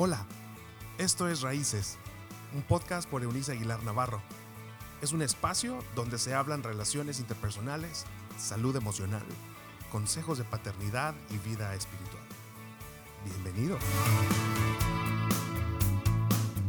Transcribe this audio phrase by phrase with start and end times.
[0.00, 0.24] Hola,
[0.96, 1.96] esto es Raíces,
[2.54, 4.22] un podcast por Eunice Aguilar Navarro.
[5.02, 8.04] Es un espacio donde se hablan relaciones interpersonales,
[8.38, 9.24] salud emocional,
[9.90, 12.22] consejos de paternidad y vida espiritual.
[13.24, 13.76] Bienvenido.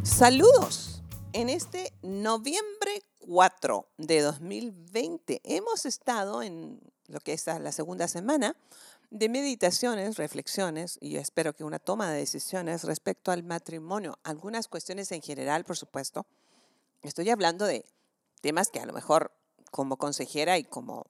[0.02, 1.04] Saludos.
[1.32, 8.56] En este noviembre 4 de 2020 hemos estado en lo que es la segunda semana
[9.12, 14.20] de meditaciones, reflexiones y espero que una toma de decisiones respecto al matrimonio.
[14.24, 16.26] Algunas cuestiones en general, por supuesto.
[17.02, 17.86] Estoy hablando de
[18.42, 19.32] temas que a lo mejor
[19.72, 21.06] como consejera y como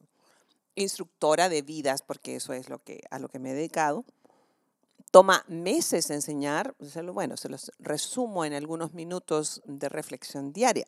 [0.76, 4.06] instructora de vidas, porque eso es lo que, a lo que me he dedicado,
[5.12, 6.76] toma meses enseñar,
[7.14, 10.86] bueno, se los resumo en algunos minutos de reflexión diaria.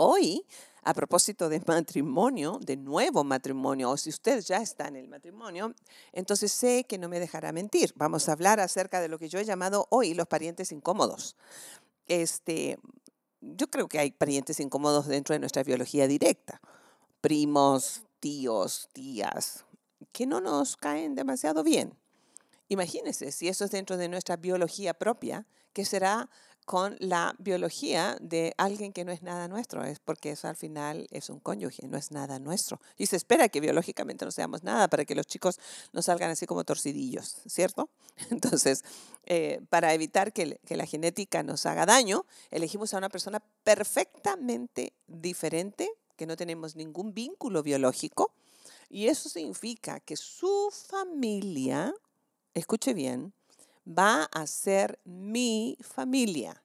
[0.00, 0.46] Hoy,
[0.84, 5.74] a propósito de matrimonio, de nuevo matrimonio, o si usted ya está en el matrimonio,
[6.12, 7.92] entonces sé que no me dejará mentir.
[7.96, 11.34] Vamos a hablar acerca de lo que yo he llamado hoy los parientes incómodos.
[12.06, 12.78] Este,
[13.40, 16.60] yo creo que hay parientes incómodos dentro de nuestra biología directa,
[17.20, 19.64] primos, tíos, tías,
[20.12, 21.98] que no nos caen demasiado bien.
[22.68, 26.30] Imagínese si eso es dentro de nuestra biología propia, ¿qué será
[26.68, 31.06] con la biología de alguien que no es nada nuestro, es porque eso al final
[31.10, 32.78] es un cónyuge, no es nada nuestro.
[32.98, 35.58] Y se espera que biológicamente no seamos nada para que los chicos
[35.94, 37.88] no salgan así como torcidillos, ¿cierto?
[38.30, 38.84] Entonces,
[39.24, 44.92] eh, para evitar que, que la genética nos haga daño, elegimos a una persona perfectamente
[45.06, 48.30] diferente, que no tenemos ningún vínculo biológico,
[48.90, 51.94] y eso significa que su familia,
[52.52, 53.32] escuche bien,
[53.88, 56.62] va a ser mi familia.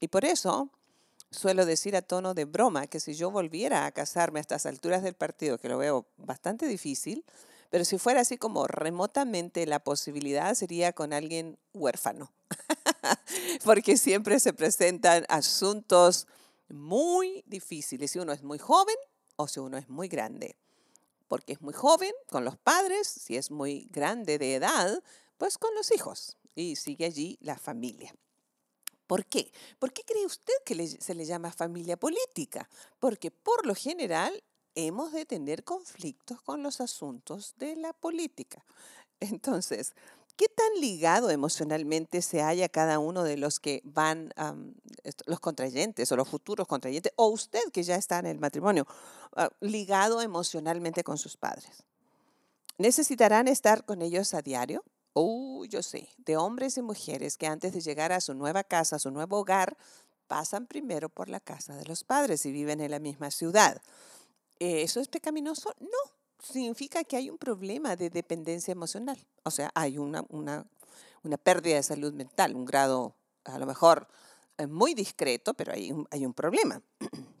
[0.00, 0.70] Y por eso
[1.30, 5.02] suelo decir a tono de broma que si yo volviera a casarme a estas alturas
[5.02, 7.24] del partido, que lo veo bastante difícil,
[7.70, 12.32] pero si fuera así como remotamente la posibilidad sería con alguien huérfano,
[13.64, 16.26] porque siempre se presentan asuntos
[16.68, 18.96] muy difíciles si uno es muy joven
[19.36, 20.56] o si uno es muy grande.
[21.28, 25.02] Porque es muy joven con los padres, si es muy grande de edad,
[25.38, 28.14] pues con los hijos y sigue allí la familia.
[29.06, 29.50] ¿Por qué?
[29.78, 32.68] ¿Por qué cree usted que se le llama familia política?
[33.00, 34.42] Porque por lo general
[34.74, 38.62] hemos de tener conflictos con los asuntos de la política.
[39.20, 39.94] Entonces,
[40.36, 44.32] ¿qué tan ligado emocionalmente se halla cada uno de los que van,
[45.26, 48.86] los contrayentes o los futuros contrayentes, o usted que ya está en el matrimonio,
[49.36, 51.82] ah, ligado emocionalmente con sus padres?
[52.76, 54.84] ¿Necesitarán estar con ellos a diario?
[55.12, 58.96] Oh, yo sé, de hombres y mujeres que antes de llegar a su nueva casa,
[58.96, 59.76] a su nuevo hogar,
[60.26, 63.80] pasan primero por la casa de los padres y viven en la misma ciudad.
[64.58, 65.74] ¿Eso es pecaminoso?
[65.80, 69.18] No, significa que hay un problema de dependencia emocional.
[69.44, 70.66] O sea, hay una, una,
[71.22, 73.14] una pérdida de salud mental, un grado
[73.44, 74.06] a lo mejor
[74.58, 76.82] eh, muy discreto, pero hay un, hay un problema.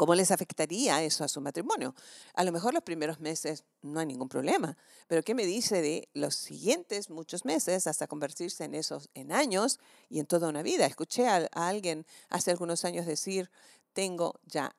[0.00, 1.94] ¿Cómo les afectaría eso a su matrimonio?
[2.32, 4.78] A lo mejor los primeros meses no hay ningún problema,
[5.08, 9.78] pero ¿qué me dice de los siguientes muchos meses hasta convertirse en esos en años
[10.08, 10.86] y en toda una vida?
[10.86, 13.50] Escuché a, alguien hace algunos años decir,
[13.92, 14.74] tengo ya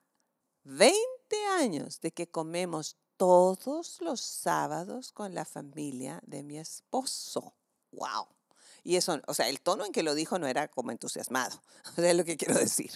[0.64, 0.96] 20
[1.52, 7.54] años de que comemos todos los sábados con la familia de mi esposo.
[7.92, 8.26] ¡Wow!
[8.84, 11.62] Y eso, o sea, el tono en que lo dijo no era como entusiasmado,
[11.96, 12.90] es lo que quiero decir.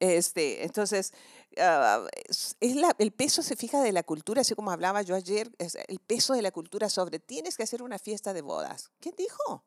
[0.00, 1.12] Este, entonces,
[1.58, 2.56] ah, es
[2.98, 6.42] el peso se fija de la cultura, así como hablaba yo ayer, el peso de
[6.42, 8.90] la cultura sobre tienes que hacer una fiesta de bodas.
[8.98, 9.62] ¿Quién dijo?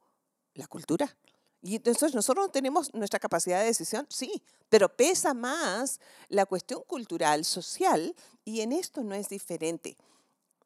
[0.56, 1.16] La cultura.
[1.62, 7.46] Y entonces nosotros tenemos nuestra capacidad de decisión, sí, pero pesa más la cuestión cultural,
[7.46, 8.14] social,
[8.44, 9.96] y en esto no es diferente.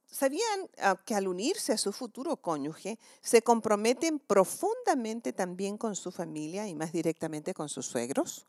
[0.09, 6.11] ¿Sabían ah, que al unirse a su futuro cónyuge se comprometen profundamente también con su
[6.11, 8.47] familia y más directamente con sus suegros?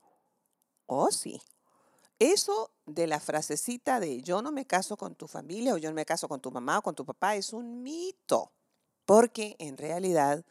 [0.88, 1.40] Oh, sí.
[2.18, 5.94] Eso de la frasecita de yo no me caso con tu familia o yo no
[5.94, 8.52] me caso con tu mamá o con tu papá es un mito.
[9.04, 10.44] Porque en realidad,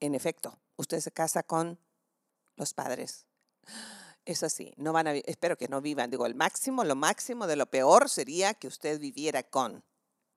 [0.00, 1.78] en efecto, usted se casa con
[2.56, 3.26] los padres.
[4.24, 6.10] Es así, no van a, espero que no vivan.
[6.10, 9.84] Digo, el máximo, lo máximo de lo peor sería que usted viviera con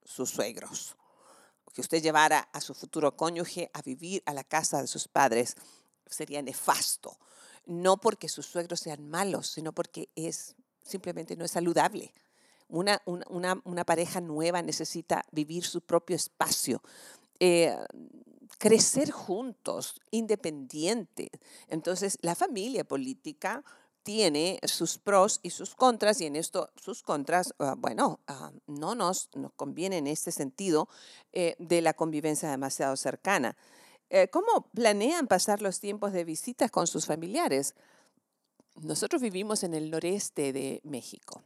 [0.04, 0.96] sus suegros.
[1.72, 5.56] Que usted llevara a su futuro cónyuge a vivir a la casa de sus padres.
[6.06, 7.18] Sería nefasto
[7.66, 12.12] no porque sus suegros sean malos, sino porque es simplemente no es saludable.
[12.68, 16.82] Una, una, pareja nueva necesita vivir su propio espacio,
[17.38, 17.76] eh,
[18.58, 21.30] crecer juntos, independiente.
[21.68, 23.62] Entonces, la familia política
[24.02, 28.94] tiene sus pros y sus contras, y en esto sus contras, ah, bueno, ah, no
[28.94, 30.88] nos, nos conviene en este sentido
[31.32, 33.56] eh, de la convivencia demasiado cercana.
[34.08, 37.74] Eh, ¿Cómo planean pasar los tiempos de visitas con sus familiares?
[38.76, 41.42] Nosotros vivimos en el noreste de México,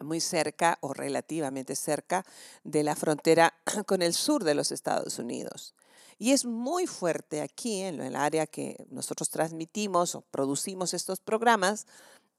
[0.00, 2.24] muy cerca o relativamente cerca
[2.64, 3.54] de la frontera
[3.86, 5.74] con el sur de los Estados Unidos.
[6.18, 11.86] Y es muy fuerte aquí, en el área que nosotros transmitimos o producimos estos programas,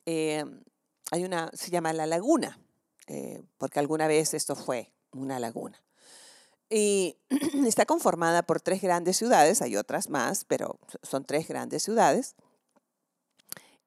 [0.05, 0.45] eh,
[1.11, 2.59] hay una, se llama La Laguna,
[3.07, 5.81] eh, porque alguna vez esto fue una laguna.
[6.69, 7.17] Y
[7.65, 12.35] está conformada por tres grandes ciudades, hay otras más, pero son tres grandes ciudades.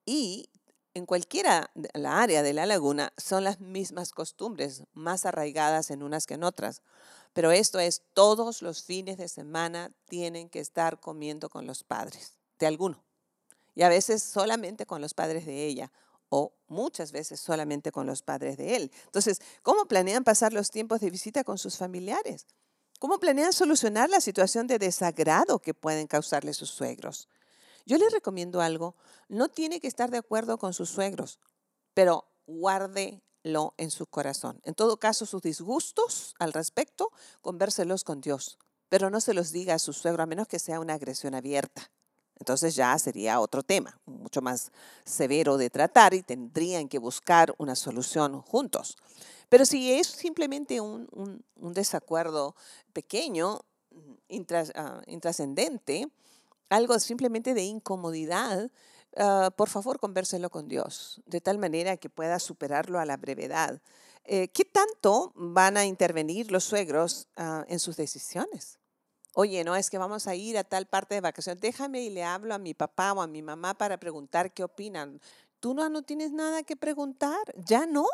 [0.05, 0.49] Y
[0.95, 6.27] en cualquiera la área de la laguna son las mismas costumbres, más arraigadas en unas
[6.27, 6.83] que en otras.
[7.33, 12.39] Pero esto es, todos los fines de semana tienen que estar comiendo con los padres
[12.59, 13.05] de alguno.
[13.75, 15.93] Y a veces solamente con los padres de ella
[16.31, 18.91] o muchas veces solamente con los padres de él.
[19.05, 22.47] Entonces, ¿cómo planean pasar los tiempos de visita con sus familiares?
[22.99, 27.29] ¿Cómo planean solucionar la situación de desagrado que pueden causarle sus suegros?
[27.87, 28.97] Yo les recomiendo algo,
[29.29, 31.39] no tiene que estar de acuerdo con sus suegros,
[31.95, 34.61] pero guárdelo en su corazón.
[34.65, 37.11] En todo caso, sus disgustos al respecto,
[37.41, 38.59] convérselos con Dios,
[38.89, 41.93] pero no se los diga a su suegro a menos que sea una agresión abierta.
[42.35, 44.73] Entonces ya sería otro tema, mucho más
[45.05, 48.97] severo de tratar y tendrían que buscar una solución juntos.
[49.49, 52.55] Pero si es simplemente un, desacuerdo
[52.93, 53.61] pequeño,
[54.75, 56.09] ah, intrascendente,
[56.69, 58.71] algo simplemente de incomodidad,
[59.17, 63.81] ah, por favor convérselo con Dios, de tal manera que pueda superarlo a la brevedad.
[64.25, 68.79] Eh, ¿Qué tanto van a intervenir los suegros ah, en sus decisiones?
[69.39, 72.25] oye, no es que vamos a ir a tal parte de vacaciones, déjame y le
[72.25, 75.21] hablo a mi papá o a mi mamá para preguntar qué opinan.
[75.61, 78.07] Tú no, no tienes nada que preguntar, ya no,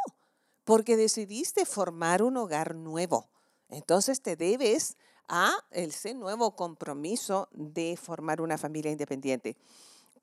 [0.65, 3.29] porque decidiste formar un hogar nuevo.
[3.69, 4.97] Entonces te debes
[5.29, 9.57] a ese nuevo compromiso de formar una familia independiente.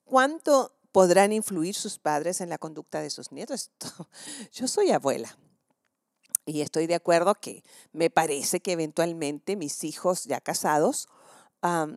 [0.03, 3.71] ¿Cuánto podrán influir sus padres en la conducta de sus nietos?
[4.53, 5.37] Yo soy abuela
[6.45, 7.63] y estoy de acuerdo que
[7.93, 11.07] me parece que eventualmente mis hijos ya casados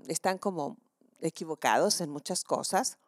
[0.08, 0.76] están como
[1.20, 2.98] equivocados en muchas cosas.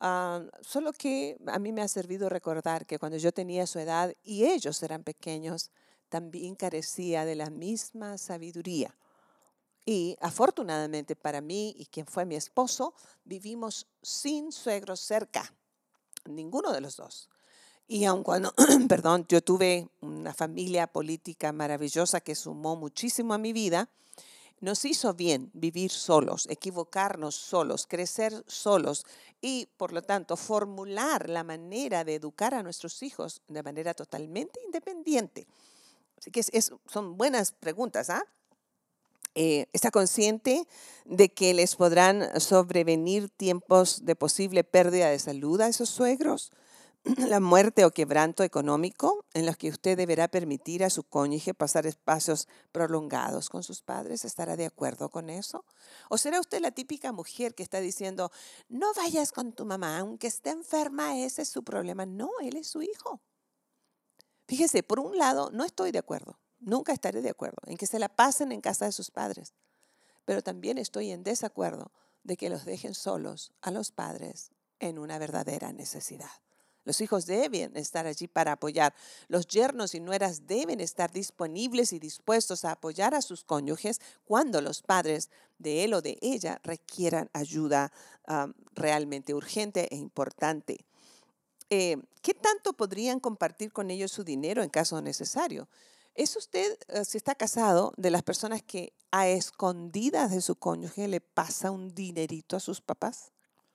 [0.00, 4.44] Solo que a mí me ha servido recordar que cuando yo tenía su edad y
[4.44, 5.70] ellos eran pequeños,
[6.08, 8.94] también carecía de la misma sabiduría.
[9.84, 15.54] Y afortunadamente para mí y quien fue mi esposo, vivimos sin suegros cerca,
[16.26, 17.28] ninguno de los dos.
[17.86, 18.52] Y aun cuando,
[18.88, 23.88] perdón, yo tuve una familia política maravillosa que sumó muchísimo a mi vida,
[24.60, 29.04] nos hizo bien vivir solos, equivocarnos solos, crecer solos
[29.40, 34.60] y, por lo tanto, formular la manera de educar a nuestros hijos de manera totalmente
[34.64, 35.46] independiente.
[36.18, 38.10] Así que son buenas preguntas.
[38.10, 38.24] ¿ah?
[39.34, 40.66] Eh, ¿Está consciente
[41.04, 46.50] de que les podrán sobrevenir tiempos de posible pérdida de salud a esos suegros?
[47.28, 51.86] la muerte o quebranto económico en los que usted deberá permitir a su cónyuge pasar
[51.86, 54.24] espacios prolongados con sus padres?
[54.24, 55.64] ¿Estará de acuerdo con eso?
[56.08, 58.30] ¿O será usted la típica mujer que está diciendo,
[58.68, 62.04] no vayas con tu mamá, aunque esté enferma, ese es su problema?
[62.06, 63.20] No, él es su hijo.
[64.46, 67.98] Fíjese, por un lado, no estoy de acuerdo, nunca estaré de acuerdo en que se
[67.98, 69.54] la pasen en casa de sus padres,
[70.24, 71.92] pero también estoy en desacuerdo
[72.24, 76.30] de que los dejen solos a los padres en una verdadera necesidad.
[76.88, 78.94] Los hijos deben estar allí para apoyar.
[79.28, 84.62] Los yernos y nueras deben estar disponibles y dispuestos a apoyar a sus cónyuges cuando
[84.62, 85.28] los padres
[85.58, 87.92] de él o de ella requieran ayuda
[88.72, 90.86] realmente urgente e importante.
[91.68, 95.68] Eh, ¿Qué tanto podrían compartir con ellos su dinero en caso necesario?
[96.14, 101.06] ¿Es usted, eh, si está casado, de las personas que a escondidas de su cónyuge
[101.06, 103.30] le pasa un dinerito a sus papás?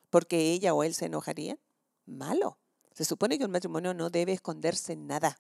[0.10, 1.60] Porque ella o él se enojarían.
[2.08, 2.58] Malo.
[2.94, 5.40] Se supone que un matrimonio no debe esconderse nada.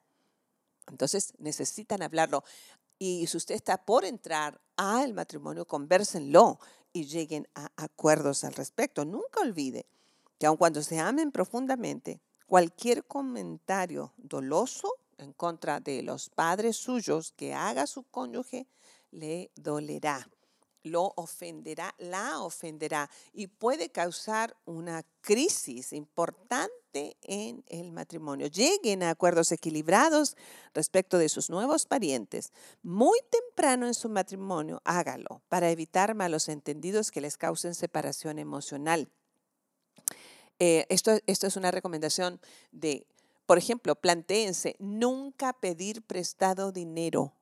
[0.88, 2.43] Entonces necesitan hablarlo.
[3.00, 6.60] Y si usted está por entrar al matrimonio, conversenlo
[6.91, 9.05] y lleguen a acuerdos al respecto.
[9.05, 9.86] Nunca olvide
[10.39, 17.33] que aun cuando se amen profundamente, cualquier comentario doloso en contra de los padres suyos
[17.36, 18.67] que haga su cónyuge
[19.12, 20.27] le dolerá
[20.83, 28.47] lo ofenderá, la ofenderá y puede causar una crisis importante en el matrimonio.
[28.47, 30.35] Lleguen a acuerdos equilibrados
[30.73, 32.51] respecto de sus nuevos parientes.
[32.81, 39.09] Muy temprano en su matrimonio, hágalo para evitar malos entendidos que les causen separación emocional.
[40.59, 42.39] Eh, esto, esto es una recomendación
[42.71, 43.05] de,
[43.45, 47.33] por ejemplo, plantéense nunca pedir prestado dinero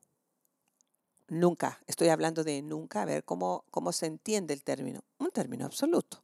[1.32, 5.64] nunca, estoy hablando de nunca, a ver cómo, cómo se entiende el término, un término
[5.64, 6.21] absoluto.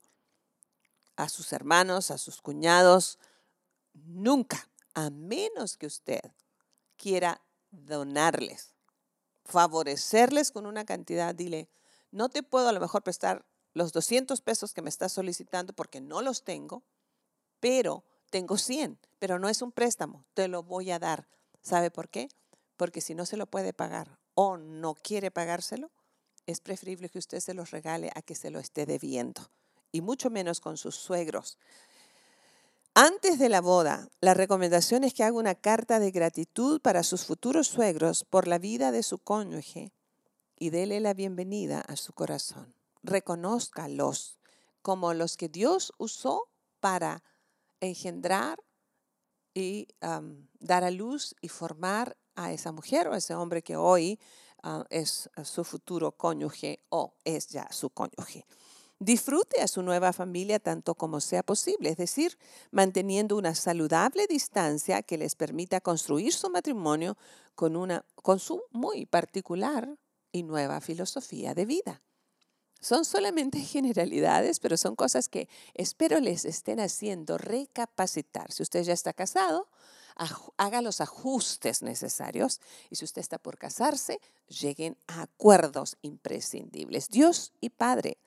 [1.18, 3.18] A sus hermanos, a sus cuñados,
[3.92, 6.20] nunca, a menos que usted
[6.96, 8.72] quiera donarles,
[9.44, 11.68] favorecerles con una cantidad, dile,
[12.12, 13.44] no te puedo a lo mejor prestar
[13.74, 16.84] los 200 pesos que me estás solicitando porque no los tengo,
[17.58, 21.28] pero tengo 100, pero no es un préstamo, te lo voy a dar.
[21.62, 22.28] ¿Sabe por qué?
[22.76, 25.90] Porque si no se lo puede pagar o no quiere pagárselo,
[26.46, 29.50] es preferible que usted se los regale a que se lo esté debiendo,
[29.92, 31.58] y mucho menos con sus suegros.
[32.94, 37.24] Antes de la boda, la recomendación es que haga una carta de gratitud para sus
[37.24, 39.92] futuros suegros por la vida de su cónyuge
[40.56, 42.74] y dele la bienvenida a su corazón.
[43.04, 44.38] Reconózcalos
[44.82, 46.48] como los que Dios usó
[46.80, 47.22] para
[47.80, 48.58] engendrar
[49.54, 49.88] y
[50.58, 54.18] dar a luz y formar a esa mujer o a ese hombre que hoy
[54.62, 58.46] ah, es su futuro cónyuge o es ya su cónyuge.
[59.00, 62.36] Disfrute a su nueva familia tanto como sea posible, es decir,
[62.72, 67.16] manteniendo una saludable distancia que les permita construir su matrimonio
[67.54, 69.96] con, una, con su muy particular
[70.32, 72.02] y nueva filosofía de vida.
[72.80, 78.50] Son solamente generalidades, pero son cosas que espero les estén haciendo recapacitar.
[78.50, 79.68] Si usted ya está casado,
[80.56, 87.08] haga los ajustes necesarios y si usted está por casarse, lleguen a acuerdos imprescindibles.
[87.08, 88.18] Dios y Padre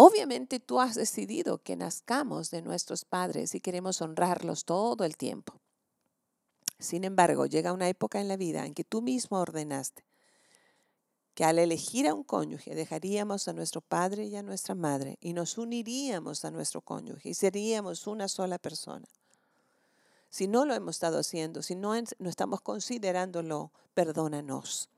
[0.00, 5.60] Obviamente tú has decidido que nazcamos de nuestros padres y queremos honrarlos todo el tiempo.
[6.78, 10.04] Sin embargo, llega una época en la vida en que tú mismo ordenaste
[11.34, 15.32] que al elegir a un cónyuge dejaríamos a nuestro padre y a nuestra madre y
[15.32, 19.08] nos uniríamos a nuestro cónyuge y seríamos una sola persona.
[20.30, 24.90] Si no lo hemos estado haciendo, si no, no estamos considerándolo, perdónanos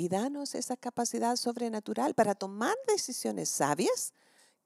[0.00, 4.14] y danos esa capacidad sobrenatural para tomar decisiones sabias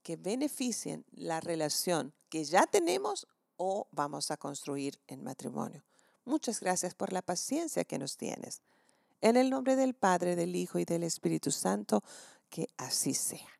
[0.04, 3.26] que beneficien la relación que ya tenemos
[3.56, 5.82] o vamos a construir en matrimonio.
[6.24, 8.62] Muchas gracias por la paciencia que nos tienes.
[9.20, 12.04] En el nombre del Padre, del Hijo y del Espíritu Santo,
[12.48, 13.50] que así sea.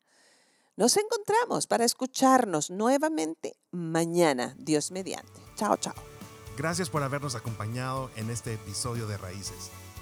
[0.76, 5.42] Nos encontramos para escucharnos nuevamente mañana, Dios mediante.
[5.56, 5.94] Chao, chao.
[6.56, 9.72] Gracias por habernos acompañado en este episodio de Raíces